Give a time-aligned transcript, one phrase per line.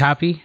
[0.00, 0.42] Copy, copy.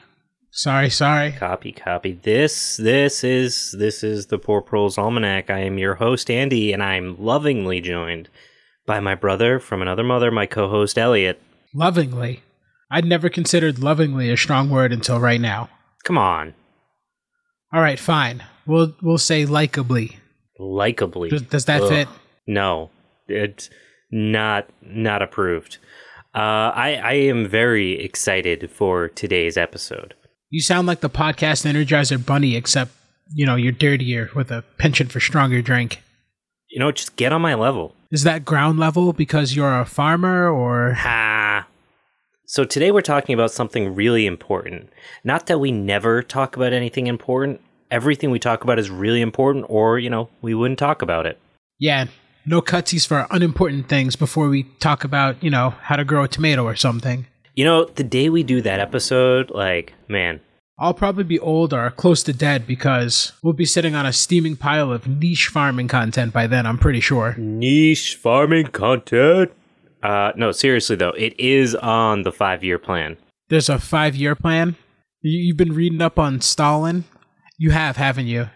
[0.52, 1.32] Sorry, sorry.
[1.32, 2.20] Copy, copy.
[2.24, 5.50] This, this is this is the Poor Proles Almanac.
[5.50, 8.28] I am your host Andy, and I'm lovingly joined
[8.86, 11.42] by my brother from another mother, my co-host Elliot.
[11.74, 12.44] Lovingly.
[12.92, 15.70] I'd never considered lovingly a strong word until right now.
[16.04, 16.54] Come on,
[17.74, 18.44] All right, fine.
[18.68, 20.18] We'll we'll say likably.
[20.60, 21.30] likably.
[21.30, 21.90] Does, does that Ugh.
[21.90, 22.08] fit?
[22.46, 22.90] No,
[23.30, 23.70] it's
[24.12, 25.78] not not approved.
[26.36, 30.16] Uh, I I am very excited for today's episode.
[30.50, 32.92] You sound like the podcast Energizer Bunny, except
[33.34, 36.02] you know you're dirtier with a penchant for stronger drink.
[36.70, 37.96] You know, just get on my level.
[38.12, 41.68] Is that ground level because you're a farmer, or Ha.
[42.48, 44.90] So today we're talking about something really important.
[45.24, 47.62] Not that we never talk about anything important.
[47.90, 51.40] Everything we talk about is really important, or you know, we wouldn't talk about it.
[51.80, 52.08] yeah,
[52.46, 56.28] no cutsies for unimportant things before we talk about you know how to grow a
[56.28, 57.28] tomato or something.
[57.56, 60.42] You know, the day we do that episode, like, man,
[60.78, 64.58] I'll probably be old or close to dead because we'll be sitting on a steaming
[64.58, 66.66] pile of niche farming content by then.
[66.66, 67.34] I'm pretty sure.
[67.38, 69.52] niche farming content.
[70.04, 73.18] Uh, no, seriously though, it is on the five-year plan.
[73.48, 74.76] There's a five year plan.
[75.22, 77.06] You, you've been reading up on Stalin.
[77.58, 78.50] You have, haven't you?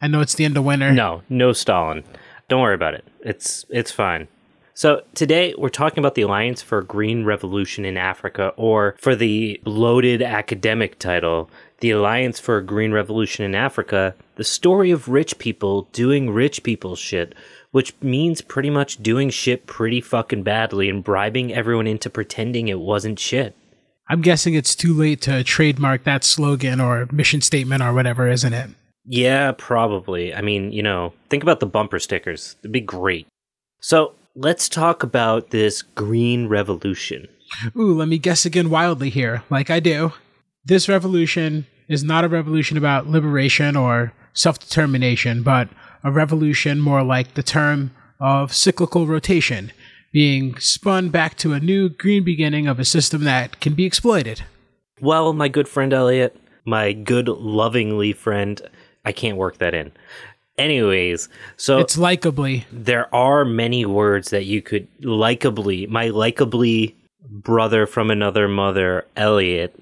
[0.00, 0.92] I know it's the end of winter.
[0.92, 2.04] No, no Stalin.
[2.48, 3.04] Don't worry about it.
[3.26, 4.28] It's it's fine.
[4.72, 9.16] So today we're talking about the Alliance for a Green Revolution in Africa, or for
[9.16, 15.08] the bloated academic title, the Alliance for a Green Revolution in Africa, the story of
[15.08, 17.34] rich people doing rich people shit,
[17.72, 22.78] which means pretty much doing shit pretty fucking badly and bribing everyone into pretending it
[22.78, 23.56] wasn't shit.
[24.08, 28.52] I'm guessing it's too late to trademark that slogan or mission statement or whatever, isn't
[28.52, 28.70] it?
[29.06, 30.34] Yeah, probably.
[30.34, 32.56] I mean, you know, think about the bumper stickers.
[32.60, 33.26] It'd be great.
[33.80, 37.28] So let's talk about this green revolution.
[37.76, 40.12] Ooh, let me guess again wildly here, like I do.
[40.64, 45.68] This revolution is not a revolution about liberation or self determination, but
[46.02, 49.72] a revolution more like the term of cyclical rotation,
[50.12, 54.42] being spun back to a new green beginning of a system that can be exploited.
[55.00, 58.60] Well, my good friend Elliot, my good lovingly friend,
[59.06, 59.92] I can't work that in.
[60.58, 62.64] Anyways, so It's likably.
[62.72, 66.94] there are many words that you could likably, my likably
[67.30, 69.74] brother from another mother, Elliot.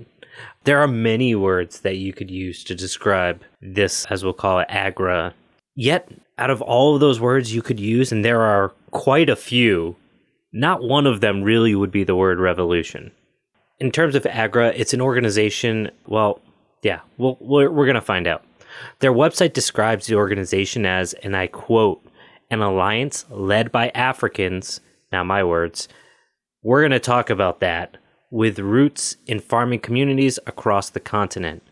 [0.65, 4.67] There are many words that you could use to describe this, as we'll call it,
[4.69, 5.35] agra.
[5.77, 6.09] Yet,
[6.39, 9.97] out of all of those words you could use, and there are quite a few,
[10.53, 13.13] not one of them really would be the word revolution.
[13.79, 16.41] In terms of agra, it's an organization, well,
[16.83, 18.43] yeah, well, we're, we're going to find out.
[19.01, 22.05] Their website describes the organization as, and I quote,
[22.51, 24.81] an alliance led by Africans,
[25.13, 25.89] now my words,
[26.63, 27.99] we're going to talk about that,
[28.31, 31.63] with roots in farming communities across the continent.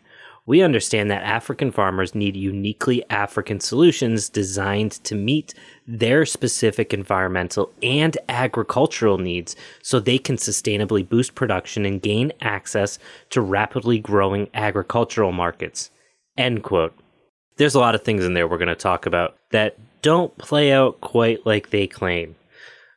[0.44, 5.54] We understand that African farmers need uniquely African solutions designed to meet
[5.86, 12.98] their specific environmental and agricultural needs so they can sustainably boost production and gain access
[13.30, 15.91] to rapidly growing agricultural markets.
[16.36, 16.94] End quote.
[17.56, 20.72] There's a lot of things in there we're going to talk about that don't play
[20.72, 22.34] out quite like they claim.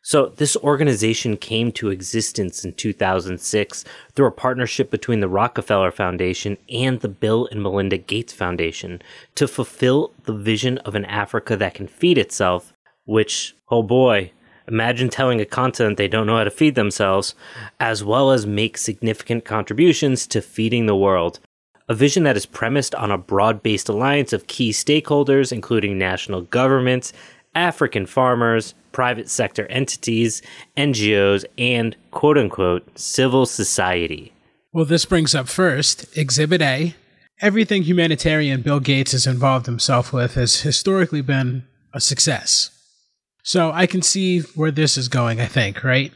[0.02, 6.58] So, this organization came to existence in 2006 through a partnership between the Rockefeller Foundation
[6.70, 9.02] and the Bill and Melinda Gates Foundation
[9.34, 12.72] to fulfill the vision of an Africa that can feed itself,
[13.06, 14.32] which, oh boy,
[14.68, 17.34] imagine telling a continent they don't know how to feed themselves,
[17.80, 21.40] as well as make significant contributions to feeding the world.
[21.88, 26.42] A vision that is premised on a broad based alliance of key stakeholders, including national
[26.42, 27.14] governments,
[27.54, 30.42] African farmers, private sector entities,
[30.76, 34.34] NGOs, and quote unquote civil society.
[34.74, 36.96] Well, this brings up first Exhibit A.
[37.42, 42.72] Everything humanitarian Bill Gates has involved himself with has historically been a success.
[43.44, 46.12] So I can see where this is going, I think, right?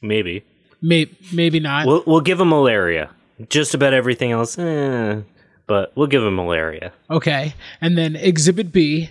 [0.00, 0.44] Maybe.
[0.80, 1.86] Maybe, maybe not.
[1.86, 3.10] We'll, we'll give him malaria.
[3.48, 5.20] Just about everything else, eh,
[5.66, 6.92] but we'll give him malaria.
[7.10, 7.54] Okay.
[7.80, 9.10] And then Exhibit B.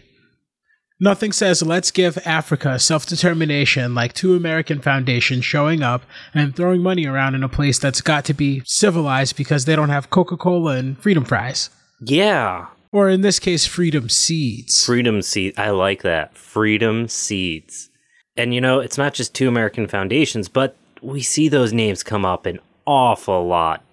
[0.99, 6.01] Nothing says let's give Africa self determination like two American foundations showing up
[6.33, 9.89] and throwing money around in a place that's got to be civilized because they don't
[9.89, 11.69] have Coca Cola and freedom fries.
[12.01, 12.67] Yeah.
[12.91, 14.83] Or in this case, freedom seeds.
[14.83, 15.57] Freedom Seeds.
[15.57, 16.35] I like that.
[16.35, 17.89] Freedom Seeds.
[18.35, 22.25] And you know, it's not just two American foundations, but we see those names come
[22.25, 23.86] up an awful lot.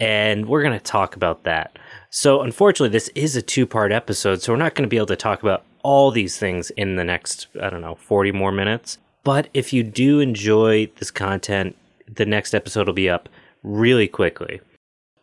[0.00, 1.78] And we're going to talk about that.
[2.10, 5.06] So, unfortunately, this is a two part episode, so we're not going to be able
[5.06, 8.98] to talk about all these things in the next, I don't know, 40 more minutes.
[9.22, 11.76] But if you do enjoy this content,
[12.12, 13.28] the next episode will be up
[13.62, 14.60] really quickly.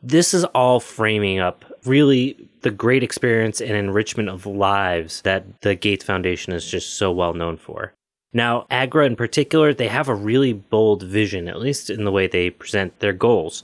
[0.03, 5.75] this is all framing up really the great experience and enrichment of lives that the
[5.75, 7.93] Gates Foundation is just so well known for.
[8.33, 12.27] Now, AGRA in particular, they have a really bold vision, at least in the way
[12.27, 13.61] they present their goals.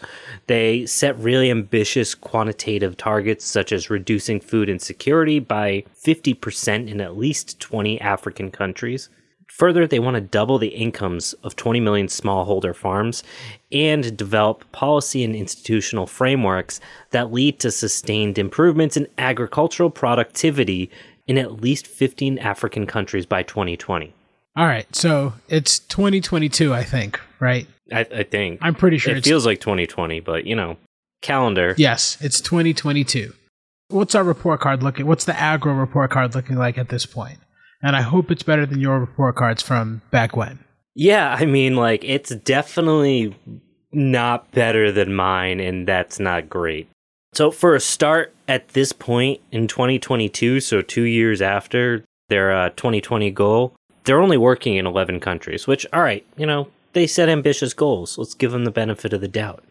[0.47, 7.17] They set really ambitious quantitative targets, such as reducing food insecurity by 50% in at
[7.17, 9.07] least 20 African countries.
[9.47, 13.23] Further, they want to double the incomes of 20 million smallholder farms
[13.71, 16.81] and develop policy and institutional frameworks
[17.11, 20.91] that lead to sustained improvements in agricultural productivity
[21.25, 24.13] in at least 15 African countries by 2020.
[24.57, 27.67] All right, so it's 2022, I think, right?
[27.93, 28.57] I, I think.
[28.63, 30.77] I'm pretty sure it feels like 2020, but you know,
[31.21, 31.75] calendar.
[31.77, 33.33] Yes, it's 2022.
[33.89, 35.05] What's our report card looking?
[35.05, 37.37] What's the agra report card looking like at this point?
[37.83, 40.57] And I hope it's better than your report cards from back when.
[40.95, 43.35] Yeah, I mean, like, it's definitely
[43.91, 46.89] not better than mine, and that's not great.
[47.35, 52.69] So, for a start, at this point in 2022, so two years after their uh,
[52.69, 53.75] 2020 goal,
[54.07, 58.17] they're only working in 11 countries, which, all right, you know, they set ambitious goals.
[58.17, 59.63] Let's give them the benefit of the doubt.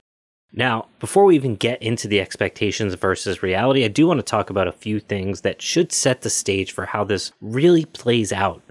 [0.53, 4.51] Now, before we even get into the expectations versus reality, I do want to talk
[4.51, 8.63] about a few things that should set the stage for how this really plays out.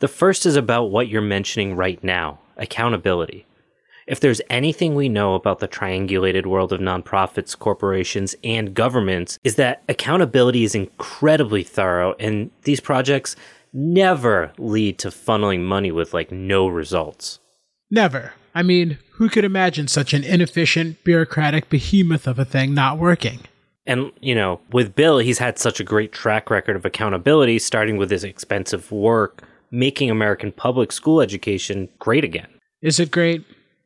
[0.00, 3.46] The first is about what you're mentioning right now accountability.
[4.06, 9.56] If there's anything we know about the triangulated world of nonprofits, corporations, and governments, is
[9.56, 13.34] that accountability is incredibly thorough, and these projects
[13.76, 17.38] never lead to funneling money with like no results.
[17.90, 18.32] Never.
[18.54, 23.40] I mean, who could imagine such an inefficient, bureaucratic behemoth of a thing not working?
[23.86, 27.98] And, you know, with Bill, he's had such a great track record of accountability, starting
[27.98, 32.48] with his expensive work, making American public school education great again.
[32.82, 33.44] Is it great?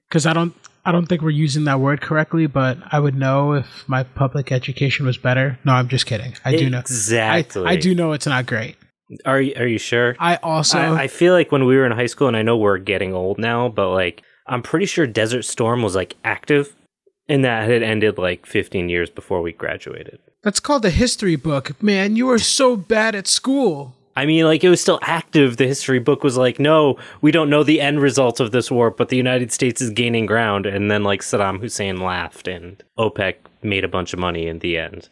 [0.09, 0.55] Because I don't.
[0.83, 4.51] I don't think we're using that word correctly, but I would know if my public
[4.51, 5.59] education was better.
[5.63, 6.35] No, I'm just kidding.
[6.43, 6.79] I do know.
[6.79, 7.67] Exactly.
[7.67, 8.77] I, I do know it's not great.
[9.25, 10.17] Are you, are you sure?
[10.19, 12.57] I also I, I feel like when we were in high school, and I know
[12.57, 16.75] we're getting old now, but like I'm pretty sure Desert Storm was like active,
[17.29, 20.19] and that had ended like 15 years before we graduated.
[20.43, 21.81] That's called a history book.
[21.83, 23.95] Man, you were so bad at school.
[24.17, 25.57] I mean, like it was still active.
[25.57, 28.91] The history book was like, no, we don't know the end result of this war,
[28.91, 30.67] but the United States is gaining ground.
[30.67, 34.79] And then like Saddam Hussein laughed, and OPEC made a bunch of money in the
[34.79, 35.09] end.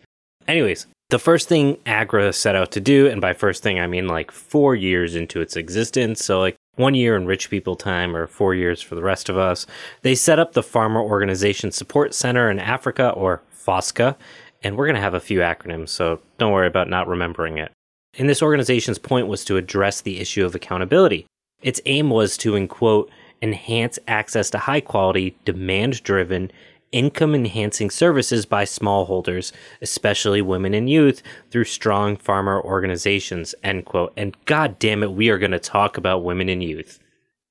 [0.46, 4.08] Anyways, the first thing Agra set out to do, and by first thing I mean
[4.08, 8.26] like four years into its existence, so like one year in rich people time or
[8.26, 9.66] four years for the rest of us,
[10.02, 14.16] they set up the Farmer Organization Support Center in Africa, or FOSCA,
[14.62, 17.72] and we're going to have a few acronyms, so don't worry about not remembering it.
[18.18, 21.26] And this organization's point was to address the issue of accountability.
[21.62, 26.50] Its aim was to, in quote, enhance access to high quality, demand driven,
[26.92, 29.52] income enhancing services by smallholders,
[29.82, 34.12] especially women and youth, through strong farmer organizations, end quote.
[34.16, 36.98] And god damn it, we are going to talk about women and youth.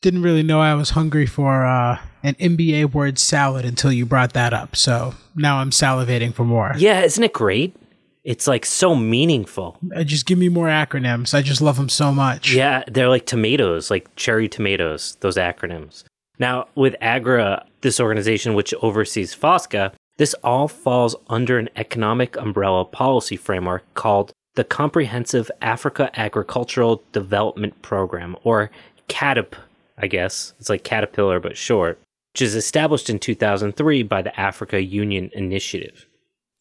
[0.02, 4.34] Didn't really know I was hungry for uh, an MBA word salad until you brought
[4.34, 4.76] that up.
[4.76, 6.74] So now I'm salivating for more.
[6.78, 7.76] Yeah, isn't it great?
[8.24, 9.78] It's like so meaningful.
[9.96, 11.34] Uh, Just give me more acronyms.
[11.34, 12.54] I just love them so much.
[12.54, 16.04] Yeah, they're like tomatoes, like cherry tomatoes, those acronyms.
[16.38, 22.84] Now, with AGRA, this organization which oversees FOSCA, this all falls under an economic umbrella
[22.84, 28.72] policy framework called the Comprehensive Africa Agricultural Development Program, or
[29.08, 29.54] CAADP,
[29.98, 30.54] I guess.
[30.60, 31.98] It's like Caterpillar, but short,
[32.34, 36.08] which is established in 2003 by the Africa Union Initiative.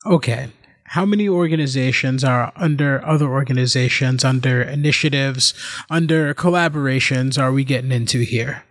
[0.04, 0.50] Okay.
[0.84, 5.54] How many organizations are under other organizations, under initiatives,
[5.90, 8.62] under collaborations are we getting into here?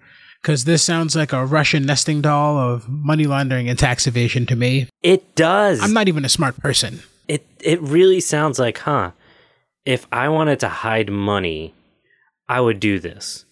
[0.45, 4.55] Because this sounds like a Russian nesting doll of money laundering and tax evasion to
[4.55, 4.87] me.
[5.01, 5.81] It does.
[5.81, 6.99] I'm not even a smart person.
[7.27, 9.13] it it really sounds like, huh?
[9.85, 11.73] If I wanted to hide money,
[12.47, 13.45] I would do this.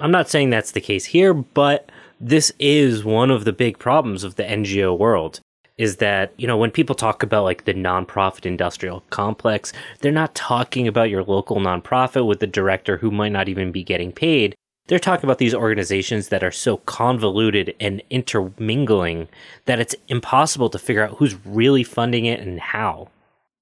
[0.00, 1.88] I'm not saying that's the case here, but
[2.18, 5.38] this is one of the big problems of the NGO world
[5.78, 10.34] is that, you know, when people talk about like the nonprofit industrial complex, they're not
[10.34, 14.56] talking about your local nonprofit with the director who might not even be getting paid.
[14.90, 19.28] They're talking about these organizations that are so convoluted and intermingling
[19.66, 23.08] that it's impossible to figure out who's really funding it and how.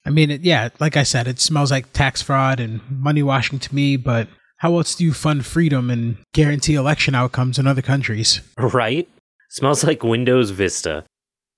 [0.06, 3.58] I mean, it, yeah, like I said, it smells like tax fraud and money washing
[3.58, 7.82] to me, but how else do you fund freedom and guarantee election outcomes in other
[7.82, 8.40] countries?
[8.56, 9.06] Right?
[9.50, 11.04] Smells like Windows Vista.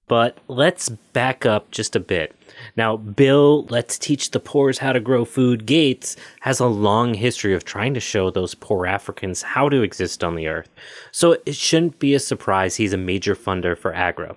[0.09, 2.35] But let's back up just a bit.
[2.77, 7.55] Now, Bill, Let's Teach the Poors How to Grow Food Gates has a long history
[7.55, 10.69] of trying to show those poor Africans how to exist on the earth.
[11.13, 14.37] So it shouldn't be a surprise he's a major funder for Agra.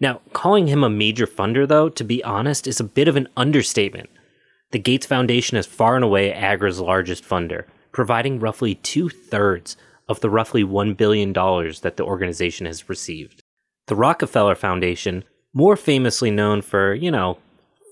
[0.00, 3.28] Now, calling him a major funder, though, to be honest, is a bit of an
[3.36, 4.10] understatement.
[4.72, 9.76] The Gates Foundation is far and away AGRA's largest funder, providing roughly two thirds
[10.08, 13.42] of the roughly $1 billion that the organization has received.
[13.86, 17.38] The Rockefeller Foundation, more famously known for, you know,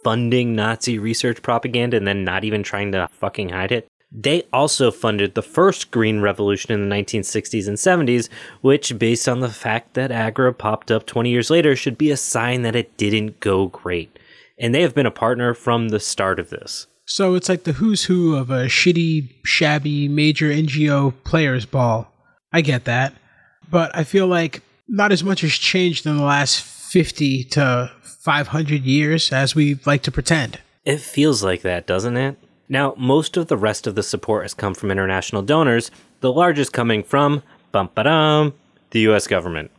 [0.02, 4.90] funding Nazi research propaganda and then not even trying to fucking hide it, they also
[4.90, 8.28] funded the first Green Revolution in the 1960s and 70s,
[8.60, 12.16] which, based on the fact that Agra popped up 20 years later, should be a
[12.16, 14.18] sign that it didn't go great.
[14.58, 16.86] And they have been a partner from the start of this.
[17.06, 22.12] So it's like the who's who of a shitty, shabby, major NGO players ball.
[22.52, 23.14] I get that.
[23.70, 28.82] But I feel like not as much has changed in the last 50 to 500
[28.82, 30.58] years as we like to pretend.
[30.84, 32.36] It feels like that, doesn't it?
[32.68, 36.72] Now, most of the rest of the support has come from international donors, the largest
[36.72, 38.52] coming from, bum ba
[38.90, 39.70] the US government.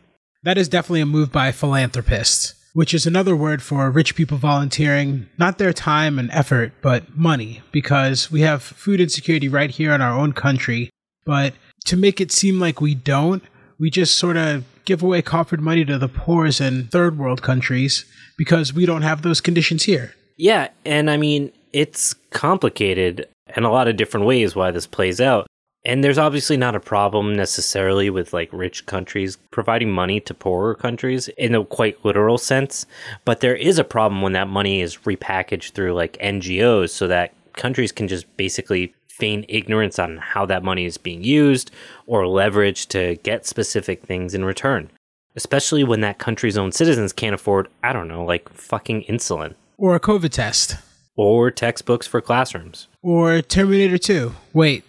[0.44, 5.30] That is definitely a move by philanthropists, which is another word for rich people volunteering
[5.38, 10.02] not their time and effort, but money, because we have food insecurity right here in
[10.02, 10.90] our own country.
[11.26, 11.54] But
[11.86, 13.44] to make it seem like we don't,
[13.78, 18.06] we just sort of give away coffered money to the poors in third world countries
[18.38, 20.14] because we don't have those conditions here.
[20.38, 25.22] Yeah, and I mean, it's complicated in a lot of different ways why this plays
[25.22, 25.48] out.
[25.84, 30.76] And there's obviously not a problem necessarily with like rich countries providing money to poorer
[30.76, 32.86] countries in a quite literal sense.
[33.26, 37.34] But there is a problem when that money is repackaged through like NGOs so that
[37.54, 41.70] countries can just basically feign ignorance on how that money is being used
[42.08, 44.90] or leverage to get specific things in return.
[45.36, 49.54] Especially when that country's own citizens can't afford, I don't know, like fucking insulin.
[49.78, 50.78] Or a COVID test.
[51.16, 52.88] Or textbooks for classrooms.
[53.04, 54.34] Or Terminator 2.
[54.54, 54.84] Wait,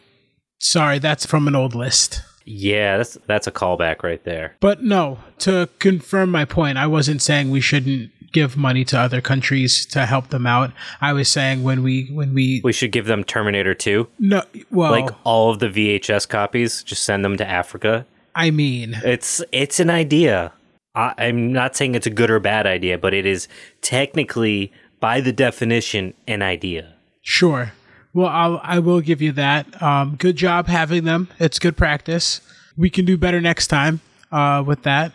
[0.58, 2.22] sorry, that's from an old list.
[2.44, 4.56] Yeah, that's that's a callback right there.
[4.60, 9.20] But no, to confirm my point, I wasn't saying we shouldn't give money to other
[9.20, 10.72] countries to help them out.
[11.00, 14.08] I was saying when we when we We should give them Terminator 2.
[14.18, 18.06] no well Like all of the VHS copies, just send them to Africa.
[18.34, 20.52] I mean It's it's an idea.
[20.94, 23.48] I, I'm not saying it's a good or bad idea, but it is
[23.80, 26.94] technically, by the definition, an idea.
[27.22, 27.72] sure.
[28.14, 29.82] Well, I'll I will give you that.
[29.82, 31.28] Um, good job having them.
[31.38, 32.40] It's good practice.
[32.76, 34.00] We can do better next time.
[34.30, 35.12] Uh, with that,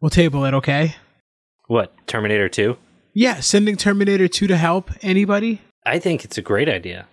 [0.00, 0.54] we'll table it.
[0.54, 0.96] Okay.
[1.66, 2.76] What Terminator 2?
[3.12, 5.62] Yeah, sending Terminator 2 to help anybody.
[5.84, 7.06] I think it's a great idea.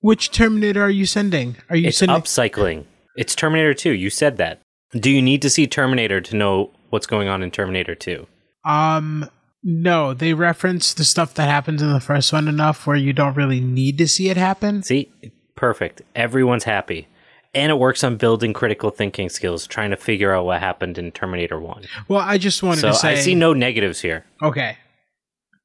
[0.00, 1.56] Which Terminator are you sending?
[1.70, 2.16] Are you It's sending?
[2.16, 2.84] upcycling.
[3.16, 3.92] It's Terminator 2.
[3.92, 4.60] You said that.
[4.92, 8.26] Do you need to see Terminator to know what's going on in Terminator 2?
[8.64, 9.28] Um,
[9.62, 13.36] no, they reference the stuff that happens in the first one enough where you don't
[13.36, 14.82] really need to see it happen.
[14.82, 15.10] See,
[15.54, 16.02] perfect.
[16.16, 17.06] Everyone's happy.
[17.54, 21.12] And it works on building critical thinking skills, trying to figure out what happened in
[21.12, 21.84] Terminator 1.
[22.08, 23.12] Well, I just wanted So to say.
[23.12, 24.24] I see no negatives here.
[24.42, 24.78] Okay,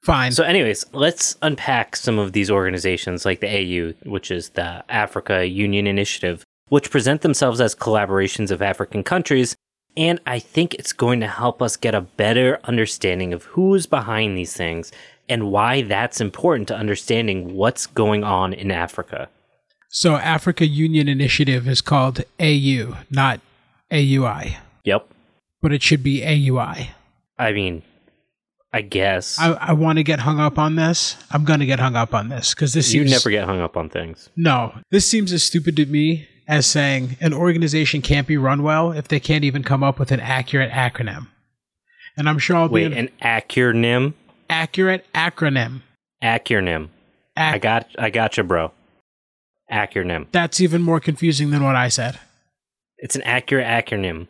[0.03, 0.33] fine.
[0.33, 5.47] So, anyways, let's unpack some of these organizations like the AU, which is the Africa
[5.47, 9.55] Union Initiative, which present themselves as collaborations of African countries.
[9.97, 13.87] And I think it's going to help us get a better understanding of who is
[13.87, 14.91] behind these things
[15.27, 19.27] and why that's important to understanding what's going on in Africa.
[19.89, 23.41] so, Africa Union Initiative is called AU, not
[23.91, 25.07] AUI, Yep.
[25.61, 26.89] but it should be AUI.
[27.39, 27.81] I mean,
[28.71, 29.39] I guess.
[29.39, 31.17] I, I want to get hung up on this.
[31.31, 33.59] I'm going to get hung up on this because this you seems never get hung
[33.61, 34.29] up on things.
[34.35, 34.73] no.
[34.91, 39.07] This seems as stupid to me as saying an organization can't be run well if
[39.07, 41.27] they can't even come up with an accurate acronym.
[42.17, 44.13] And I'm sure I'll Wait, be an acronym?
[44.49, 45.81] accurate acronym.
[46.23, 46.89] Acronym.
[47.37, 48.71] Ac- I got I got you, bro.
[49.71, 50.27] Acronym.
[50.31, 52.19] That's even more confusing than what I said.
[52.97, 54.27] It's an accurate acronym.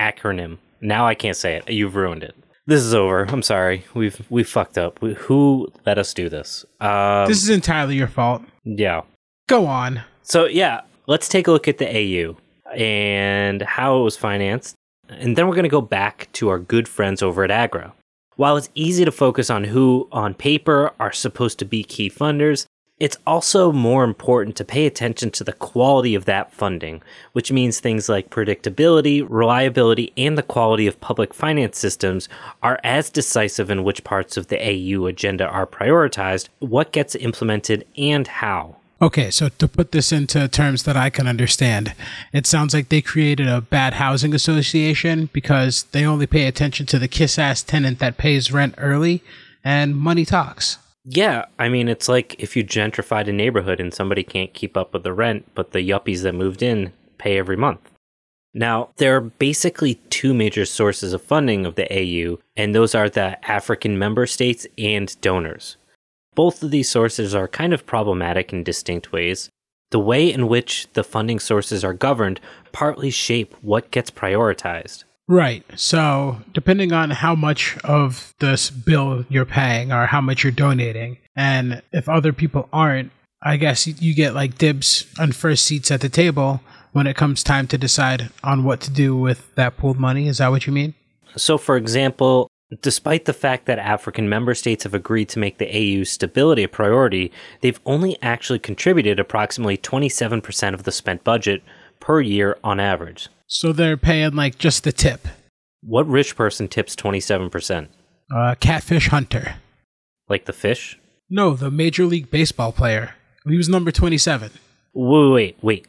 [0.00, 0.58] Acronym.
[0.80, 1.68] Now I can't say it.
[1.70, 2.34] You've ruined it.
[2.66, 3.24] This is over.
[3.24, 3.84] I'm sorry.
[3.94, 5.00] We've we fucked up.
[5.00, 6.64] We, who let us do this?
[6.80, 8.42] Um, This is entirely your fault.
[8.64, 9.02] yeah.
[9.48, 10.02] Go on.
[10.22, 12.36] So yeah, let's take a look at the AU
[12.76, 14.76] and how it was financed,
[15.08, 17.94] and then we're going to go back to our good friends over at Agra.
[18.36, 22.66] While it's easy to focus on who, on paper, are supposed to be key funders,
[23.00, 27.00] it's also more important to pay attention to the quality of that funding,
[27.32, 32.28] which means things like predictability, reliability, and the quality of public finance systems
[32.62, 37.86] are as decisive in which parts of the AU agenda are prioritized, what gets implemented,
[37.96, 38.76] and how.
[39.00, 41.94] Okay, so to put this into terms that I can understand,
[42.32, 46.98] it sounds like they created a bad housing association because they only pay attention to
[46.98, 49.22] the kiss ass tenant that pays rent early
[49.62, 50.78] and money talks.
[51.04, 54.92] Yeah, I mean, it's like if you gentrified a neighborhood and somebody can't keep up
[54.92, 57.80] with the rent, but the yuppies that moved in pay every month.
[58.52, 63.08] Now, there are basically two major sources of funding of the AU, and those are
[63.08, 65.76] the African member states and donors.
[66.34, 69.50] Both of these sources are kind of problematic in distinct ways.
[69.90, 72.40] The way in which the funding sources are governed
[72.72, 75.04] partly shape what gets prioritized.
[75.26, 75.64] Right.
[75.76, 81.18] So, depending on how much of this bill you're paying or how much you're donating,
[81.36, 86.00] and if other people aren't, I guess you get like dibs on first seats at
[86.00, 86.60] the table
[86.92, 90.28] when it comes time to decide on what to do with that pooled money.
[90.28, 90.94] Is that what you mean?
[91.36, 92.48] So, for example,
[92.82, 95.68] despite the fact that African member states have agreed to make the
[96.00, 101.62] AU stability a priority, they've only actually contributed approximately 27% of the spent budget
[102.00, 103.28] per year on average.
[103.46, 105.26] So they're paying like just the tip.
[105.82, 107.88] What rich person tips 27%?
[108.34, 109.56] Uh, catfish hunter.
[110.28, 110.98] Like the fish?
[111.30, 113.14] No, the Major League Baseball player.
[113.46, 114.50] He was number 27.
[114.92, 115.86] Wait, wait, wait.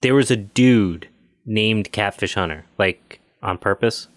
[0.00, 1.08] There was a dude
[1.44, 4.08] named Catfish Hunter, like on purpose.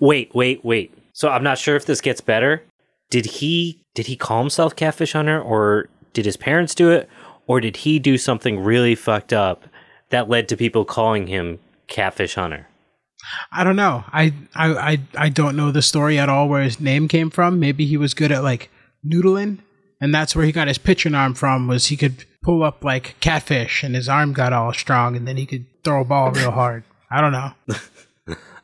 [0.00, 0.92] Wait, wait, wait.
[1.12, 2.62] So I'm not sure if this gets better.
[3.10, 7.08] Did he did he call himself Catfish Hunter or did his parents do it
[7.46, 9.64] or did he do something really fucked up
[10.10, 12.68] that led to people calling him Catfish Hunter?
[13.50, 14.04] I don't know.
[14.12, 17.58] I, I I I don't know the story at all where his name came from.
[17.58, 18.70] Maybe he was good at like
[19.04, 19.58] noodling
[20.00, 23.16] and that's where he got his pitching arm from was he could pull up like
[23.20, 26.50] catfish and his arm got all strong and then he could throw a ball real
[26.50, 26.84] hard.
[27.10, 27.52] I don't know.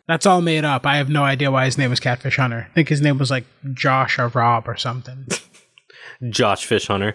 [0.09, 0.85] That's all made up.
[0.85, 2.67] I have no idea why his name was Catfish Hunter.
[2.69, 5.27] I think his name was like Josh or Rob or something.
[6.31, 7.15] Josh Fish Hunter.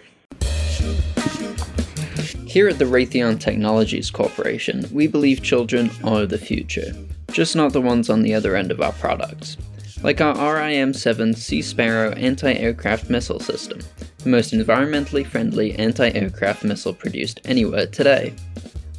[2.46, 6.92] Here at the Raytheon Technologies Corporation, we believe children are the future,
[7.30, 9.58] just not the ones on the other end of our products.
[10.02, 13.80] Like our RIM 7 Sea Sparrow anti aircraft missile system,
[14.18, 18.32] the most environmentally friendly anti aircraft missile produced anywhere today.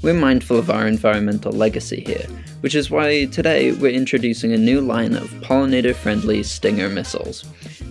[0.02, 2.26] We're mindful of our environmental legacy here,
[2.62, 7.44] which is why today we're introducing a new line of pollinator friendly Stinger missiles.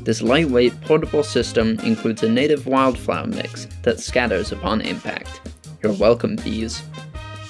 [0.05, 5.43] This lightweight, portable system includes a native wildflower mix that scatters upon impact.
[5.83, 6.81] You're welcome, bees.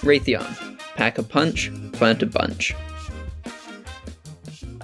[0.00, 0.80] Raytheon.
[0.96, 2.74] Pack a punch, plant a bunch.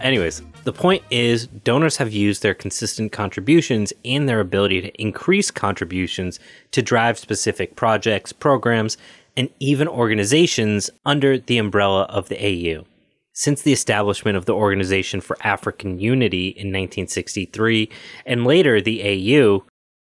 [0.01, 5.51] Anyways, the point is donors have used their consistent contributions and their ability to increase
[5.51, 6.39] contributions
[6.71, 8.97] to drive specific projects, programs,
[9.37, 12.85] and even organizations under the umbrella of the AU.
[13.33, 17.91] Since the establishment of the Organization for African Unity in 1963
[18.25, 19.65] and later the AU,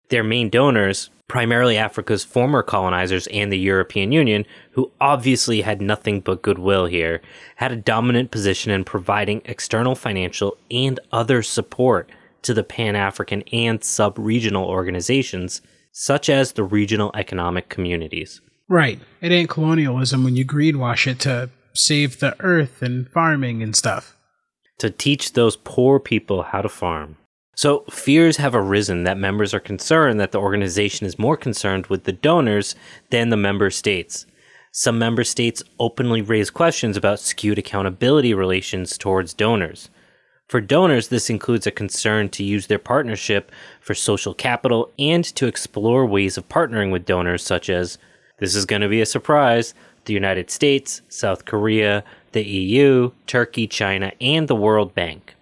[0.09, 6.19] their main donors, primarily Africa's former colonizers and the European Union, who obviously had nothing
[6.19, 7.19] but goodwill here,
[7.55, 12.09] had a dominant position in providing external financial and other support
[12.43, 15.61] to the Pan African and sub regional organizations,
[15.91, 18.39] such as the regional economic communities.
[18.67, 18.99] Right.
[19.21, 24.17] It ain't colonialism when you greenwash it to save the earth and farming and stuff.
[24.79, 27.17] To teach those poor people how to farm.
[27.57, 32.03] So, fears have arisen that members are concerned that the organization is more concerned with
[32.03, 32.75] the donors
[33.11, 34.25] than the member states.
[34.73, 39.89] Some member states openly raise questions about skewed accountability relations towards donors.
[40.49, 45.47] For donors, this includes a concern to use their partnership for social capital and to
[45.47, 47.97] explore ways of partnering with donors, such as
[48.39, 49.73] this is going to be a surprise
[50.05, 55.35] the United States, South Korea, the EU, Turkey, China, and the World Bank.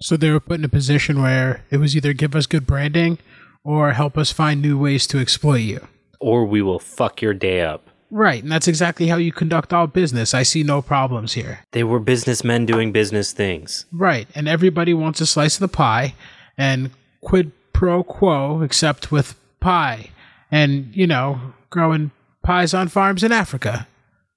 [0.00, 3.18] So they were put in a position where it was either give us good branding
[3.64, 5.86] or help us find new ways to exploit you.
[6.20, 7.88] Or we will fuck your day up.
[8.10, 10.32] Right, and that's exactly how you conduct all business.
[10.32, 11.60] I see no problems here.
[11.72, 13.84] They were businessmen doing business things.
[13.92, 16.14] Right, and everybody wants a slice of the pie,
[16.56, 20.10] and quid pro quo, except with pie.
[20.50, 22.10] And, you know, growing
[22.42, 23.86] pies on farms in Africa.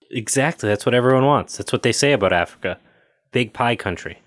[0.09, 0.67] Exactly.
[0.67, 1.57] That's what everyone wants.
[1.57, 2.77] That's what they say about Africa.
[3.31, 4.19] Big pie country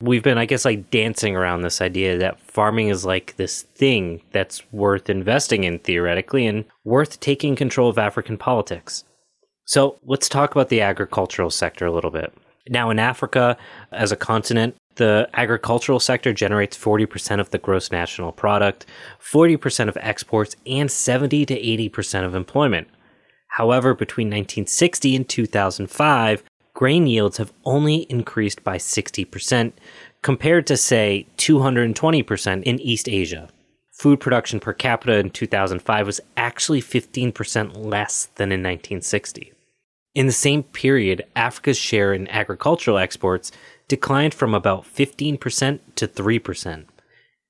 [0.00, 4.22] we've been, I guess, like dancing around this idea that farming is like this thing
[4.32, 9.04] that's worth investing in theoretically and worth taking control of African politics.
[9.66, 12.32] So let's talk about the agricultural sector a little bit.
[12.68, 13.56] Now, in Africa,
[13.92, 18.86] as a continent, the agricultural sector generates 40% of the gross national product,
[19.20, 22.88] 40% of exports, and 70 to 80% of employment.
[23.50, 29.72] However, between 1960 and 2005, grain yields have only increased by 60%,
[30.22, 33.48] compared to, say, 220% in East Asia.
[33.92, 39.52] Food production per capita in 2005 was actually 15% less than in 1960.
[40.14, 43.52] In the same period, Africa's share in agricultural exports
[43.88, 46.84] declined from about 15% to 3%.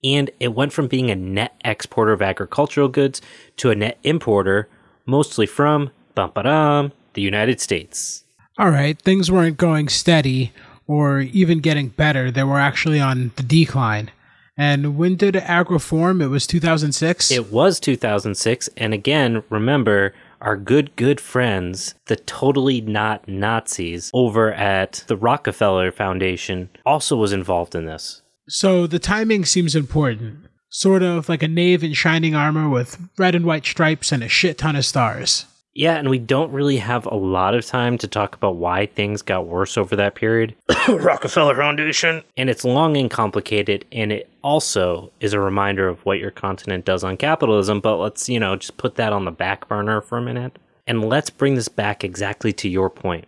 [0.02, 3.20] And it went from being a net exporter of agricultural goods
[3.58, 4.68] to a net importer,
[5.06, 8.24] mostly from, the United States.
[8.58, 10.52] All right, things weren't going steady
[10.86, 12.30] or even getting better.
[12.30, 14.10] They were actually on the decline.
[14.56, 16.20] And when did Agra form?
[16.20, 17.30] It was 2006?
[17.30, 18.68] It was 2006.
[18.76, 25.90] And again, remember, our good, good friends, the totally not Nazis over at the Rockefeller
[25.90, 28.20] Foundation, also was involved in this.
[28.48, 30.46] So the timing seems important.
[30.72, 34.28] Sort of like a knave in shining armor with red and white stripes and a
[34.28, 35.46] shit ton of stars.
[35.74, 39.20] Yeah, and we don't really have a lot of time to talk about why things
[39.20, 40.54] got worse over that period.
[40.88, 42.22] Rockefeller Foundation.
[42.36, 46.84] And it's long and complicated, and it also is a reminder of what your continent
[46.84, 50.18] does on capitalism, but let's, you know, just put that on the back burner for
[50.18, 50.56] a minute.
[50.86, 53.26] And let's bring this back exactly to your point.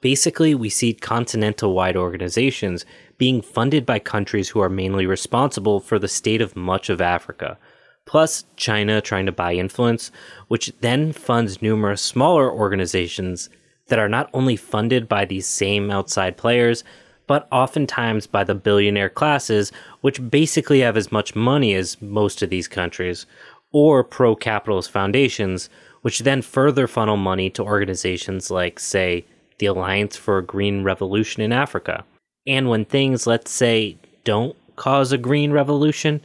[0.00, 2.86] Basically, we see continental wide organizations
[3.20, 7.58] being funded by countries who are mainly responsible for the state of much of Africa
[8.06, 10.10] plus China trying to buy influence,
[10.48, 13.48] which then funds numerous smaller organizations
[13.86, 16.82] that are not only funded by these same outside players,
[17.28, 22.50] but oftentimes by the billionaire classes, which basically have as much money as most of
[22.50, 23.26] these countries,
[23.70, 25.70] or pro capitalist foundations,
[26.02, 29.24] which then further funnel money to organizations like, say,
[29.58, 32.04] the Alliance for a Green Revolution in Africa.
[32.46, 36.22] And when things, let's say, don't cause a green revolution,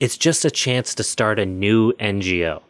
[0.00, 2.62] it's just a chance to start a new NGO.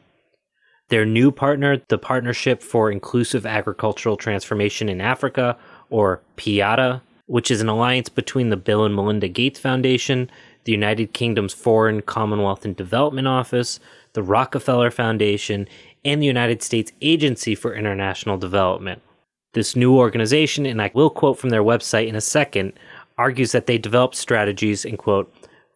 [0.89, 5.57] Their new partner, the Partnership for Inclusive Agricultural Transformation in Africa,
[5.91, 10.31] or PIATA, which is an alliance between the Bill and Melinda Gates Foundation,
[10.65, 13.81] the United Kingdom's Foreign, Commonwealth, and Development Office,
[14.15, 15.69] the Rockefeller Foundation,
[16.05, 19.03] and the United States Agency for International Development.
[19.53, 22.73] This new organization, and I will quote from their website in a second,
[23.19, 25.33] argues that they develop strategies and quote,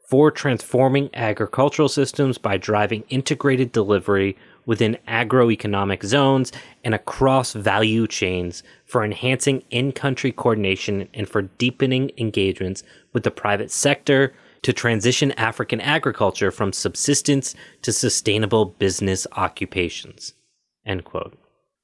[0.08, 6.52] for transforming agricultural systems by driving integrated delivery within agroeconomic zones
[6.84, 13.30] and across value chains for enhancing in country coordination and for deepening engagements with the
[13.30, 20.34] private sector to transition African agriculture from subsistence to sustainable business occupations.
[20.86, 21.36] End quote.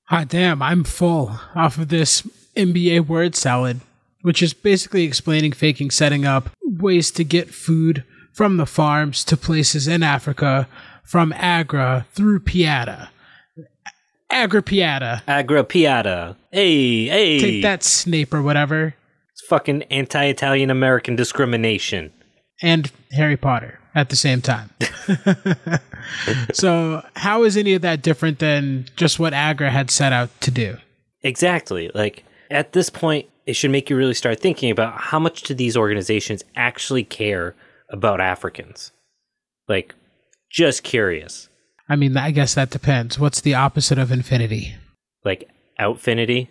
[0.04, 2.22] Hot damn, I'm full off of this
[2.56, 3.80] MBA word salad,
[4.22, 9.36] which is basically explaining faking setting up ways to get food from the farms to
[9.36, 10.68] places in Africa,
[11.02, 13.08] from Agra through Piata.
[14.30, 15.22] Agra Piata.
[15.26, 16.36] Agra Piata.
[16.52, 17.40] Hey, hey.
[17.40, 18.94] Take that, Snape or whatever.
[19.32, 22.12] It's fucking anti Italian American discrimination.
[22.62, 24.70] And Harry Potter at the same time.
[26.52, 30.50] so, how is any of that different than just what Agra had set out to
[30.50, 30.76] do?
[31.22, 31.90] Exactly.
[31.94, 35.54] Like, at this point, it should make you really start thinking about how much do
[35.54, 37.54] these organizations actually care
[37.90, 38.92] about Africans?
[39.68, 39.94] Like,
[40.50, 41.48] just curious.
[41.88, 43.18] I mean, I guess that depends.
[43.18, 44.74] What's the opposite of infinity?
[45.24, 45.48] Like,
[45.80, 46.48] outfinity?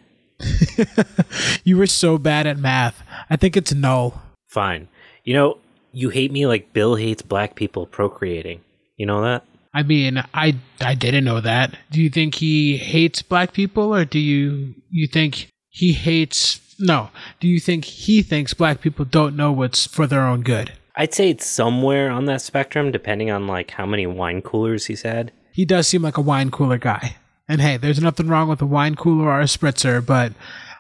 [1.64, 3.02] you were so bad at math.
[3.30, 4.22] I think it's null.
[4.48, 4.88] Fine.
[5.24, 5.58] You know,
[5.92, 8.62] you hate me like Bill hates black people procreating.
[8.98, 9.44] You know that?
[9.74, 11.78] I mean, I I didn't know that.
[11.92, 17.10] Do you think he hates black people or do you you think he hates no,
[17.40, 20.74] do you think he thinks black people don't know what's for their own good?
[20.96, 25.04] I'd say it's somewhere on that spectrum, depending on like how many wine coolers he's
[25.04, 25.32] had.
[25.52, 27.18] He does seem like a wine cooler guy.
[27.48, 30.34] And hey, there's nothing wrong with a wine cooler or a spritzer, but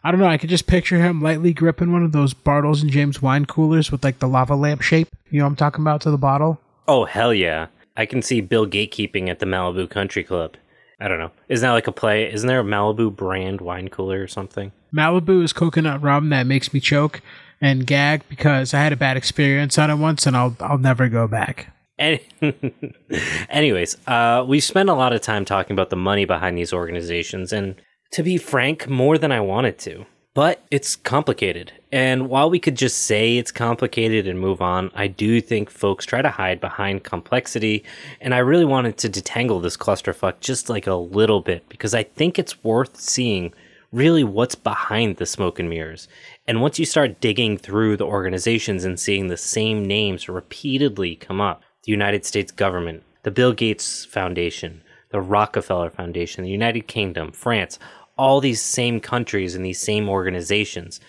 [0.03, 0.27] I don't know.
[0.27, 3.91] I could just picture him lightly gripping one of those Bartles and Jaymes wine coolers
[3.91, 5.09] with like the lava lamp shape.
[5.29, 6.59] You know what I'm talking about to the bottle?
[6.87, 7.67] Oh hell yeah!
[7.95, 10.55] I can see Bill gatekeeping at the Malibu Country Club.
[10.99, 11.31] I don't know.
[11.49, 12.31] Isn't that like a play?
[12.31, 14.71] Isn't there a Malibu brand wine cooler or something?
[14.93, 17.21] Malibu is coconut rum that makes me choke,
[17.61, 21.09] and gag because I had a bad experience on it once, and I'll I'll never
[21.09, 21.73] go back.
[23.49, 27.51] Anyways, uh, we spent a lot of time talking about the money behind these organizations,
[27.51, 27.75] and
[28.11, 30.05] to be frank, more than I wanted to.
[30.37, 31.71] But it's complicated.
[31.91, 36.05] And while we could just say it's complicated and move on, I do think folks
[36.05, 37.83] try to hide behind complexity.
[38.21, 42.03] And I really wanted to detangle this clusterfuck just like a little bit because I
[42.03, 43.51] think it's worth seeing
[43.91, 46.07] really what's behind the smoke and mirrors.
[46.47, 51.41] And once you start digging through the organizations and seeing the same names repeatedly come
[51.41, 57.31] up the United States government, the Bill Gates Foundation, the Rockefeller Foundation, the United Kingdom,
[57.31, 57.79] France,
[58.17, 60.99] all these same countries and these same organizations,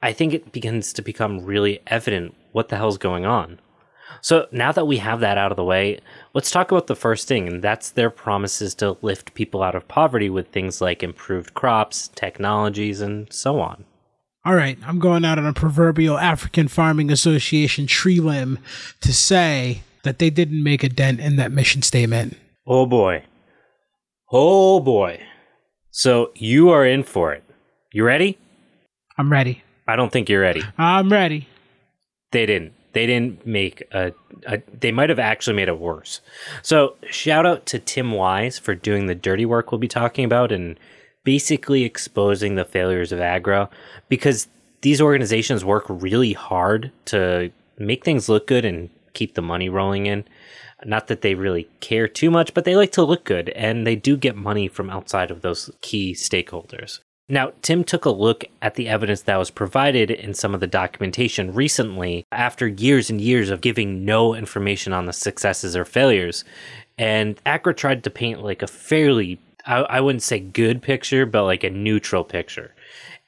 [0.00, 3.60] I think it begins to become really evident what the hell's going on.
[4.20, 6.00] So now that we have that out of the way,
[6.34, 9.88] let's talk about the first thing, and that's their promises to lift people out of
[9.88, 13.84] poverty with things like improved crops, technologies, and so on.
[14.44, 18.58] All right, I'm going out on a proverbial African Farming Association tree limb
[19.00, 22.36] to say that they didn't make a dent in that mission statement.
[22.66, 23.24] Oh boy.
[24.30, 25.20] Oh boy.
[25.90, 27.44] So you are in for it.
[27.92, 28.38] You ready?
[29.16, 29.62] I'm ready.
[29.86, 30.62] I don't think you're ready.
[30.78, 31.48] I'm ready.
[32.32, 32.72] They didn't.
[32.92, 34.12] They didn't make a,
[34.46, 36.20] a they might have actually made it worse.
[36.62, 40.52] So, shout out to Tim Wise for doing the dirty work we'll be talking about
[40.52, 40.78] and
[41.24, 43.70] basically exposing the failures of agra
[44.08, 44.48] because
[44.82, 50.06] these organizations work really hard to make things look good and keep the money rolling
[50.06, 50.24] in.
[50.84, 53.94] Not that they really care too much, but they like to look good and they
[53.94, 56.98] do get money from outside of those key stakeholders.
[57.28, 60.66] Now, Tim took a look at the evidence that was provided in some of the
[60.66, 66.44] documentation recently after years and years of giving no information on the successes or failures.
[66.98, 71.44] And Agra tried to paint like a fairly, I, I wouldn't say good picture, but
[71.44, 72.74] like a neutral picture.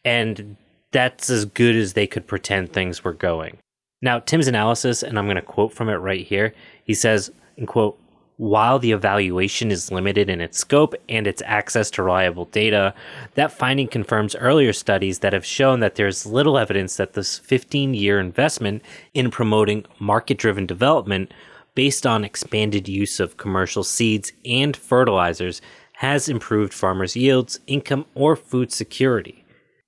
[0.04, 0.56] And
[0.90, 3.58] that's as good as they could pretend things were going.
[4.02, 6.52] Now, Tim's analysis, and I'm going to quote from it right here,
[6.84, 7.98] he says, and quote,
[8.36, 12.92] while the evaluation is limited in its scope and its access to reliable data,
[13.34, 17.94] that finding confirms earlier studies that have shown that there's little evidence that this 15
[17.94, 21.32] year investment in promoting market driven development
[21.74, 25.60] based on expanded use of commercial seeds and fertilizers
[25.98, 29.44] has improved farmers' yields, income, or food security.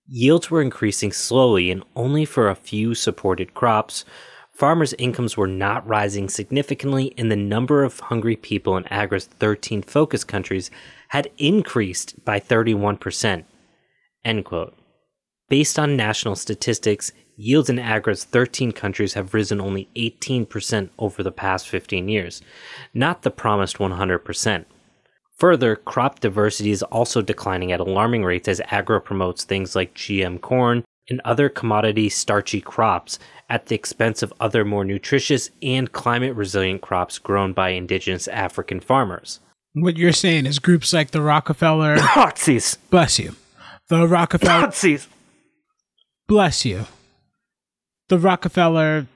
[0.08, 4.04] Yields were increasing slowly and only for a few supported crops,
[4.56, 9.82] farmers' incomes were not rising significantly, and the number of hungry people in Agra's 13
[9.82, 10.70] focus countries
[11.08, 13.44] had increased by 31%.
[14.24, 14.74] End quote.
[15.48, 21.30] Based on national statistics, yields in Agra's 13 countries have risen only 18% over the
[21.30, 22.42] past 15 years,
[22.94, 24.64] not the promised 100%.
[25.36, 30.40] Further, crop diversity is also declining at alarming rates as Agra promotes things like GM
[30.40, 36.34] corn and other commodity starchy crops at the expense of other more nutritious and climate
[36.34, 39.40] resilient crops grown by indigenous African farmers.
[39.74, 41.96] What you're saying is groups like the Rockefeller.
[42.16, 42.76] Nazis!
[42.90, 43.36] bless you.
[43.88, 44.62] The Rockefeller.
[44.62, 45.06] Nazis!
[46.26, 46.86] bless you.
[48.08, 49.06] The Rockefeller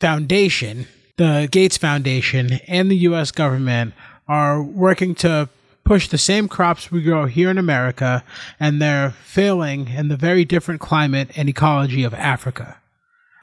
[0.00, 0.86] Foundation,
[1.16, 3.30] the Gates Foundation, and the U.S.
[3.30, 3.94] government
[4.28, 5.48] are working to
[5.86, 8.22] push the same crops we grow here in America,
[8.60, 12.76] and they're failing in the very different climate and ecology of Africa.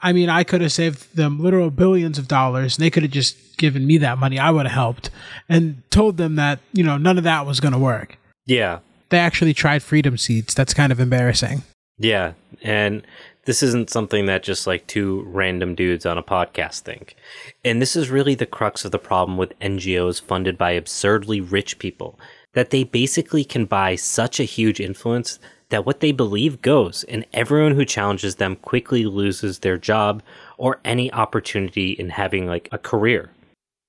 [0.01, 3.11] I mean, I could have saved them literal billions of dollars, and they could have
[3.11, 4.37] just given me that money.
[4.37, 5.09] I would have helped
[5.47, 8.17] and told them that, you know, none of that was going to work.
[8.45, 8.79] Yeah,
[9.09, 10.53] They actually tried freedom seeds.
[10.53, 11.63] That's kind of embarrassing.
[11.97, 12.33] yeah.
[12.61, 13.03] And
[13.45, 17.15] this isn't something that just like two random dudes on a podcast think.
[17.63, 21.79] And this is really the crux of the problem with NGOs funded by absurdly rich
[21.79, 22.19] people
[22.53, 27.25] that they basically can buy such a huge influence that what they believe goes, and
[27.33, 30.21] everyone who challenges them quickly loses their job
[30.57, 33.31] or any opportunity in having like a career.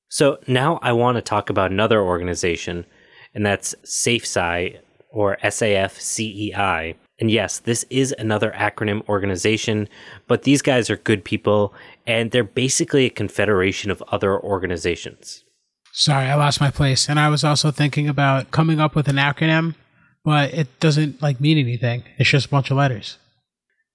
[0.08, 2.86] So now I want to talk about another organization,
[3.34, 4.78] and that's SafeSci
[5.10, 6.94] or SAF CEI.
[7.20, 9.88] And yes, this is another acronym organization,
[10.26, 11.72] but these guys are good people,
[12.06, 15.44] and they're basically a confederation of other organizations.
[15.92, 17.08] Sorry, I lost my place.
[17.08, 19.76] And I was also thinking about coming up with an acronym,
[20.24, 22.02] but it doesn't like mean anything.
[22.18, 23.18] It's just a bunch of letters.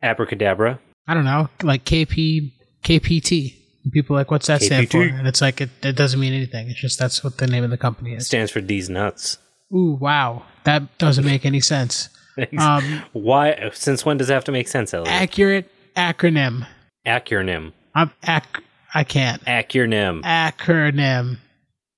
[0.01, 0.79] Abracadabra.
[1.07, 2.53] I don't know, like KP,
[2.83, 3.55] KPT.
[3.83, 5.01] And people are like, what's that stand for?
[5.01, 6.69] And it's like, it, it doesn't mean anything.
[6.69, 8.23] It's just that's what the name of the company is.
[8.23, 9.37] It stands for these nuts.
[9.73, 10.43] Ooh, wow.
[10.63, 12.09] That doesn't make any sense.
[12.57, 13.69] Um, Why?
[13.73, 15.09] Since when does it have to make sense, Elliot?
[15.13, 16.65] accurate acronym.
[17.05, 17.73] Acronym.
[17.95, 19.43] I'm ac- I can't.
[19.45, 20.23] Acronym.
[20.23, 21.37] Acronym.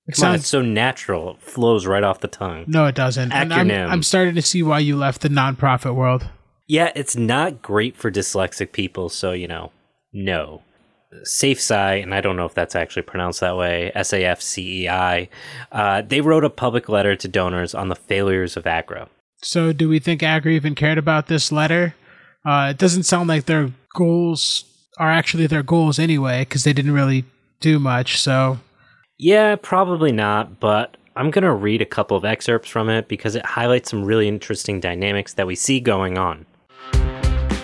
[0.08, 1.32] It Come on, sounds it's so natural.
[1.36, 2.66] It flows right off the tongue.
[2.68, 3.32] no, it doesn't.
[3.32, 3.90] And I'm, Acronym.
[3.90, 6.28] I'm starting to see why you left the nonprofit world.
[6.68, 9.72] Yeah, it's not great for dyslexic people, so you know,
[10.14, 10.62] no.
[11.24, 11.60] Safe.
[11.60, 15.28] SafeSci, and I don't know if that's actually pronounced that way, SAF CEI,
[15.72, 19.10] uh, they wrote a public letter to donors on the failures of agra.
[19.42, 21.96] So, do we think Agra even cared about this letter?
[22.46, 24.66] Uh, it doesn't sound like their goals
[24.98, 27.26] are actually their goals anyway, because they didn't really
[27.60, 28.20] do much.
[28.20, 28.60] So,
[29.18, 33.36] Yeah, probably not, but I'm going to read a couple of excerpts from it because
[33.36, 36.46] it highlights some really interesting dynamics that we see going on.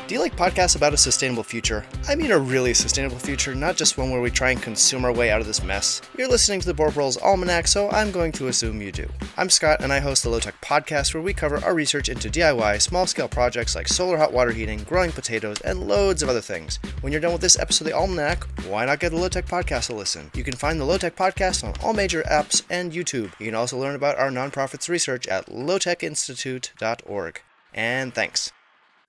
[0.08, 1.86] Do you like podcasts about a sustainable future?
[2.08, 5.12] I mean a really sustainable future, not just one where we try and consume our
[5.12, 6.02] way out of this mess.
[6.18, 9.10] You're listening to the Poor Proles Almanac, so I'm going to assume you do.
[9.36, 12.30] I'm Scott, and I host the Low Tech Podcast, where we cover our research into
[12.30, 16.40] DIY, small scale projects like solar hot water heating, growing potatoes, and loads of other
[16.40, 16.80] things.
[17.02, 19.46] When you're done with this episode of the Almanac, why not give the Low Tech
[19.46, 20.32] Podcast a listen?
[20.34, 23.38] You can find the Low Tech Podcast on all major apps and YouTube.
[23.42, 27.42] You can also learn about our nonprofits research at lowtechinstitute.org.
[27.74, 28.54] And thanks.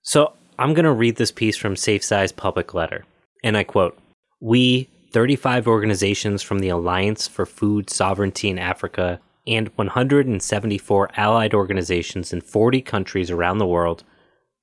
[0.03, 3.05] So I'm going to read this piece from SafeSci's public letter.
[3.45, 3.97] And I quote
[4.41, 12.33] We, 35 organizations from the Alliance for Food Sovereignty in Africa, and 174 allied organizations
[12.33, 14.03] in 40 countries around the world,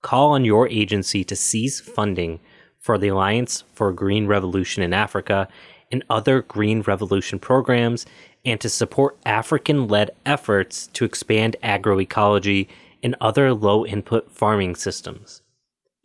[0.02, 2.42] call on your agency to cease funding
[2.78, 5.48] for the Alliance for a Green Revolution in Africa
[5.92, 8.06] and other Green Revolution programs
[8.44, 12.68] and to support African led efforts to expand agroecology
[13.02, 15.42] and other low input farming systems.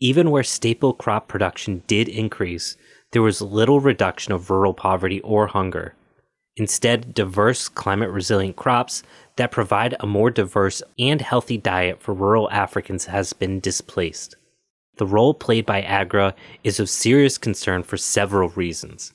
[0.00, 2.76] Even where staple crop production did increase,
[3.12, 5.94] there was little reduction of rural poverty or hunger.
[6.56, 9.02] Instead, diverse climate resilient crops
[9.36, 14.36] that provide a more diverse and healthy diet for rural Africans has been displaced.
[14.96, 16.34] The role played by AGRA
[16.64, 19.12] is of serious concern for several reasons.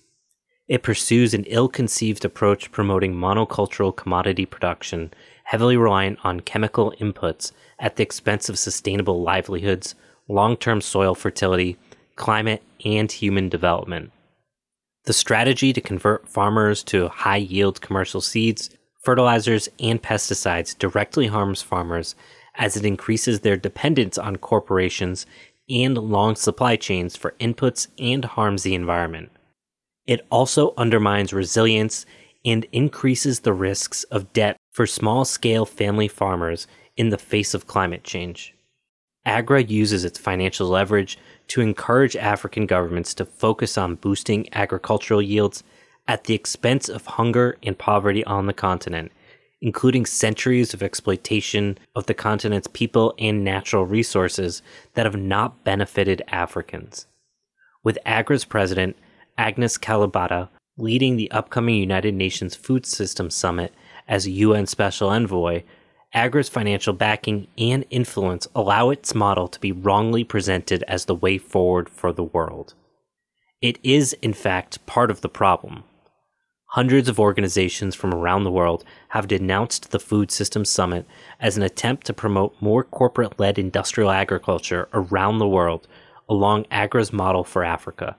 [0.67, 7.51] It pursues an ill conceived approach promoting monocultural commodity production, heavily reliant on chemical inputs
[7.77, 9.93] at the expense of sustainable livelihoods,
[10.27, 11.77] long term soil fertility,
[12.15, 14.11] climate, and human development.
[15.05, 18.69] The strategy to convert farmers to high yield commercial seeds,
[19.03, 22.15] fertilizers, and pesticides directly harms farmers
[22.55, 25.25] as it increases their dependence on corporations
[25.69, 29.29] and long supply chains for inputs and harms the environment.
[30.07, 32.05] It also undermines resilience
[32.43, 37.67] and increases the risks of debt for small scale family farmers in the face of
[37.67, 38.53] climate change.
[39.25, 45.63] AGRA uses its financial leverage to encourage African governments to focus on boosting agricultural yields
[46.07, 49.11] at the expense of hunger and poverty on the continent,
[49.61, 54.61] including centuries of exploitation of the continent's people and natural resources
[54.93, 57.07] that have not benefited Africans.
[57.83, 58.95] With AGRA's president,
[59.37, 63.73] Agnes Kalibata, leading the upcoming United Nations Food Systems Summit
[64.07, 65.63] as UN Special Envoy,
[66.15, 71.37] Agra's financial backing and influence allow its model to be wrongly presented as the way
[71.37, 72.73] forward for the world.
[73.61, 75.83] It is, in fact, part of the problem.
[76.69, 81.05] Hundreds of organizations from around the world have denounced the Food Systems Summit
[81.39, 85.87] as an attempt to promote more corporate led industrial agriculture around the world
[86.29, 88.15] along Agra's model for Africa.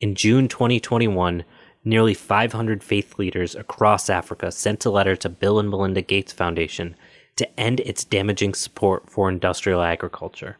[0.00, 1.44] In June 2021,
[1.84, 6.96] nearly 500 faith leaders across Africa sent a letter to Bill and Melinda Gates Foundation
[7.38, 10.58] to end its damaging support for industrial agriculture.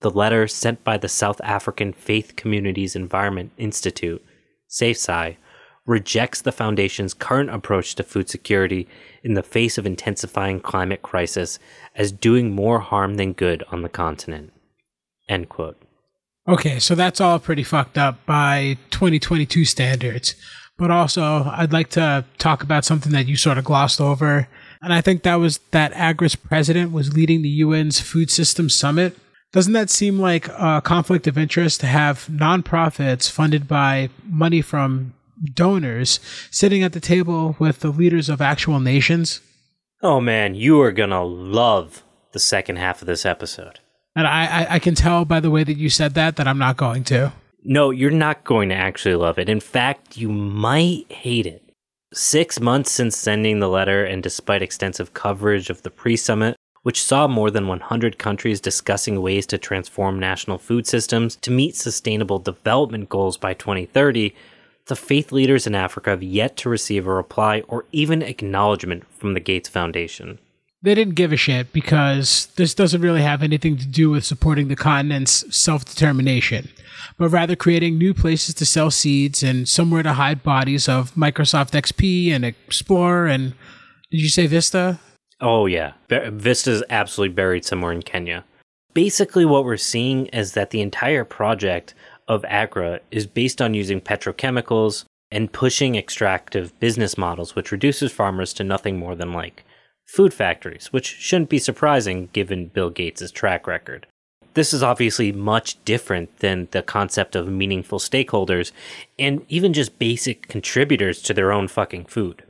[0.00, 4.24] The letter sent by the South African Faith Communities Environment Institute,
[4.68, 5.36] SAFCEI,
[5.86, 8.86] rejects the foundation's current approach to food security
[9.24, 11.58] in the face of intensifying climate crisis
[11.96, 14.52] as doing more harm than good on the continent.
[15.28, 15.82] End quote.
[16.46, 20.34] Okay, so that's all pretty fucked up by 2022 standards.
[20.76, 24.48] But also, I'd like to talk about something that you sort of glossed over
[24.82, 29.16] and I think that was that AGRA's president was leading the UN's Food System Summit.
[29.52, 35.14] Doesn't that seem like a conflict of interest to have nonprofits funded by money from
[35.54, 39.40] donors sitting at the table with the leaders of actual nations?
[40.02, 43.80] Oh man, you are gonna love the second half of this episode.
[44.14, 46.58] And I, I, I can tell by the way that you said that that I'm
[46.58, 47.32] not going to.
[47.64, 49.48] No, you're not going to actually love it.
[49.48, 51.67] In fact, you might hate it.
[52.14, 57.02] Six months since sending the letter, and despite extensive coverage of the pre summit, which
[57.02, 62.38] saw more than 100 countries discussing ways to transform national food systems to meet sustainable
[62.38, 64.34] development goals by 2030,
[64.86, 69.34] the faith leaders in Africa have yet to receive a reply or even acknowledgement from
[69.34, 70.38] the Gates Foundation.
[70.82, 74.68] They didn't give a shit because this doesn't really have anything to do with supporting
[74.68, 76.68] the continent's self determination
[77.18, 81.72] but rather creating new places to sell seeds and somewhere to hide bodies of Microsoft
[81.72, 83.54] XP and Explorer and
[84.10, 84.98] did you say Vista?
[85.40, 88.44] Oh yeah, Vista is absolutely buried somewhere in Kenya.
[88.94, 91.94] Basically, what we're seeing is that the entire project
[92.26, 98.54] of Agra is based on using petrochemicals and pushing extractive business models, which reduces farmers
[98.54, 99.62] to nothing more than like
[100.08, 104.06] food factories, which shouldn't be surprising given Bill Gates' track record.
[104.54, 108.72] This is obviously much different than the concept of meaningful stakeholders
[109.18, 112.42] and even just basic contributors to their own fucking food.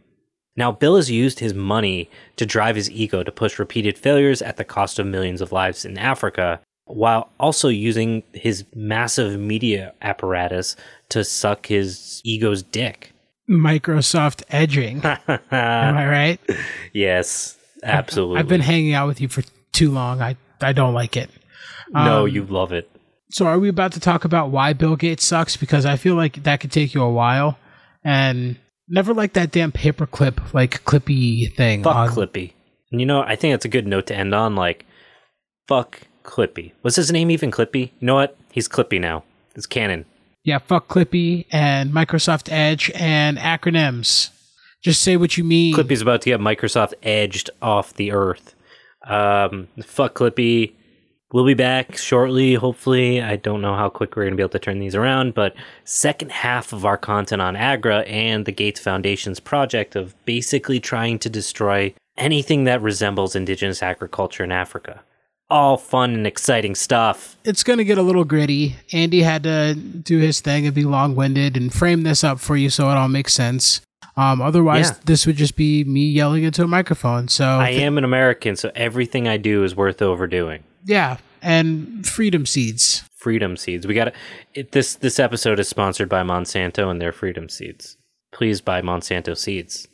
[0.56, 4.56] Now, Bill has used his money to drive his ego to push repeated failures at
[4.56, 10.74] the cost of millions of lives in Africa, while also using his massive media apparatus
[11.10, 13.12] to suck his ego's dick.
[13.48, 15.02] Microsoft edging.
[15.04, 16.40] Am I right?
[16.92, 18.38] Yes, absolutely.
[18.38, 19.42] I've been hanging out with you for
[19.72, 20.20] too long.
[20.20, 21.30] I, I don't like it.
[21.90, 22.90] No, um, you love it.
[23.30, 25.56] So, are we about to talk about why Bill Gates sucks?
[25.56, 27.58] Because I feel like that could take you a while,
[28.04, 28.56] and
[28.88, 31.82] never like that damn paperclip like clippy thing.
[31.82, 32.52] Fuck on- Clippy.
[32.90, 34.54] And you know, I think that's a good note to end on.
[34.56, 34.86] Like,
[35.66, 36.72] fuck Clippy.
[36.82, 37.90] Was his name even Clippy?
[38.00, 38.36] You know what?
[38.50, 39.24] He's Clippy now.
[39.54, 40.06] It's canon.
[40.48, 44.30] Yeah, fuck Clippy and Microsoft Edge and acronyms.
[44.80, 45.74] Just say what you mean.
[45.74, 48.54] Clippy's about to get Microsoft edged off the earth.
[49.04, 50.72] Um, fuck Clippy
[51.30, 53.20] We'll be back shortly, hopefully.
[53.20, 55.54] I don't know how quick we're going to be able to turn these around, but
[55.84, 61.18] second half of our content on Agra and the Gates Foundation's project of basically trying
[61.18, 65.02] to destroy anything that resembles indigenous agriculture in Africa.
[65.50, 67.36] All fun and exciting stuff.
[67.44, 68.76] It's going to get a little gritty.
[68.92, 72.56] Andy had to do his thing and be long winded and frame this up for
[72.56, 73.80] you so it all makes sense.
[74.16, 74.96] Um, otherwise, Yeah.
[75.06, 77.28] this would just be me yelling into a microphone.
[77.28, 80.64] So, I am an American, so everything I do is worth overdoing.
[80.84, 81.18] yeah.
[81.40, 83.04] And freedom seeds.
[83.14, 83.86] Freedom seeds.
[83.86, 84.12] We got
[84.54, 87.96] to this this episode is sponsored by Monsanto and their freedom seeds.
[88.32, 89.86] Please buy Monsanto seeds.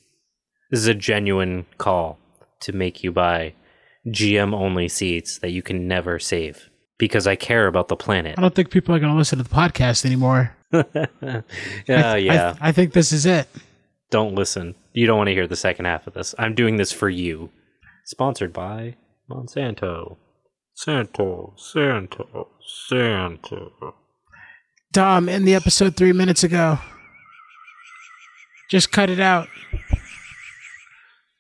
[0.71, 2.19] This is a genuine call
[2.61, 3.53] to make you buy
[4.09, 8.35] GM only seats that you can never save because I care about the planet.
[8.39, 10.57] I don't think people are going to listen to the podcast anymore.
[10.73, 10.83] Oh
[11.23, 12.49] I yeah.
[12.49, 13.49] I, th- I think this is it.
[14.11, 14.75] don't listen.
[14.93, 16.35] You don't want to hear the second half of this.
[16.39, 17.51] I'm doing this for you.
[18.05, 18.97] Sponsored by
[19.31, 20.17] Monsanto.
[20.75, 22.49] Santo, Santo,
[22.89, 23.95] Santo.
[24.93, 26.79] Dom, in the episode three minutes ago.
[28.71, 29.47] Just cut it out.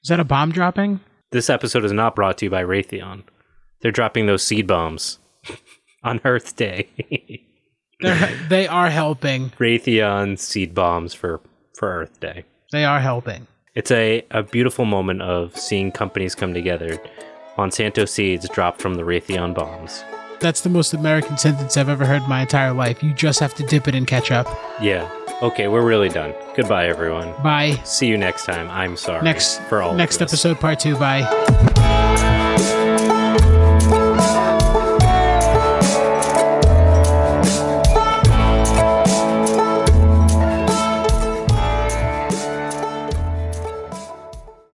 [0.02, 1.00] Is that a bomb dropping?
[1.34, 3.24] This episode is not brought to you by Raytheon.
[3.80, 5.18] They're dropping those seed bombs
[6.04, 6.88] on Earth Day.
[8.00, 8.14] They're,
[8.88, 9.50] helping.
[9.58, 11.40] Raytheon seed bombs for,
[11.76, 12.44] for Earth Day.
[12.70, 13.48] They are helping.
[13.74, 17.00] It's a, a beautiful moment of seeing companies come together.
[17.58, 20.04] Monsanto seeds dropped from the Raytheon bombs.
[20.44, 23.02] That's the most American sentence I've ever heard in my entire life.
[23.02, 24.46] You just have to dip it in ketchup.
[24.78, 25.10] Yeah.
[25.40, 26.34] Okay, we're really done.
[26.54, 27.32] Goodbye, everyone.
[27.42, 27.80] Bye.
[27.84, 28.68] See you next time.
[28.68, 30.98] I'm sorry Next for all of next episode, part two.
[30.98, 31.72] Bye.